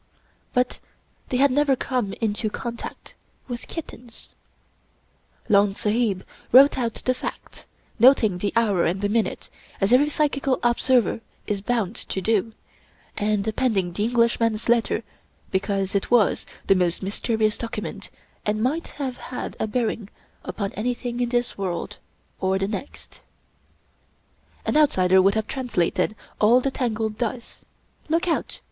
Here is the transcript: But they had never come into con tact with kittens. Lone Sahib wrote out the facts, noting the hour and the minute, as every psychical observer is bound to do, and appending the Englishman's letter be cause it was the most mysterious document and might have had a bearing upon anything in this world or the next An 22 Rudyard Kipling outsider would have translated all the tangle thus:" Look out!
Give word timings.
But 0.55 0.79
they 1.29 1.37
had 1.37 1.51
never 1.51 1.75
come 1.75 2.13
into 2.13 2.49
con 2.49 2.75
tact 2.75 3.13
with 3.47 3.67
kittens. 3.67 4.29
Lone 5.47 5.75
Sahib 5.75 6.25
wrote 6.51 6.75
out 6.75 6.95
the 6.95 7.13
facts, 7.13 7.67
noting 7.99 8.39
the 8.39 8.51
hour 8.55 8.83
and 8.83 9.01
the 9.01 9.09
minute, 9.09 9.51
as 9.79 9.93
every 9.93 10.09
psychical 10.09 10.59
observer 10.63 11.21
is 11.45 11.61
bound 11.61 11.95
to 11.97 12.19
do, 12.19 12.53
and 13.15 13.47
appending 13.47 13.93
the 13.93 14.05
Englishman's 14.05 14.67
letter 14.67 15.03
be 15.51 15.59
cause 15.59 15.93
it 15.93 16.09
was 16.09 16.47
the 16.65 16.73
most 16.73 17.03
mysterious 17.03 17.55
document 17.55 18.09
and 18.43 18.63
might 18.63 18.87
have 18.97 19.17
had 19.17 19.55
a 19.59 19.67
bearing 19.67 20.09
upon 20.43 20.73
anything 20.73 21.19
in 21.19 21.29
this 21.29 21.59
world 21.59 21.99
or 22.39 22.57
the 22.57 22.67
next 22.67 23.21
An 24.65 24.73
22 24.73 24.79
Rudyard 24.79 24.81
Kipling 24.81 24.81
outsider 24.81 25.21
would 25.21 25.35
have 25.35 25.45
translated 25.47 26.15
all 26.39 26.59
the 26.59 26.71
tangle 26.71 27.09
thus:" 27.09 27.63
Look 28.09 28.27
out! 28.27 28.59